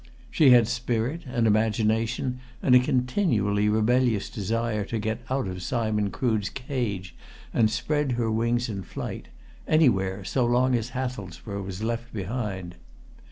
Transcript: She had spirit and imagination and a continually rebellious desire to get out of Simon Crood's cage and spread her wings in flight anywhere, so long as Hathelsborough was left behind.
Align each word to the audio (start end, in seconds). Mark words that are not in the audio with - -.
She 0.31 0.49
had 0.49 0.67
spirit 0.67 1.25
and 1.27 1.45
imagination 1.45 2.39
and 2.63 2.73
a 2.73 2.79
continually 2.79 3.69
rebellious 3.69 4.31
desire 4.31 4.83
to 4.85 4.97
get 4.97 5.19
out 5.29 5.47
of 5.47 5.61
Simon 5.61 6.09
Crood's 6.09 6.49
cage 6.49 7.15
and 7.53 7.69
spread 7.69 8.13
her 8.13 8.31
wings 8.31 8.67
in 8.67 8.81
flight 8.81 9.27
anywhere, 9.67 10.23
so 10.23 10.43
long 10.43 10.73
as 10.73 10.89
Hathelsborough 10.93 11.61
was 11.61 11.83
left 11.83 12.11
behind. 12.13 12.77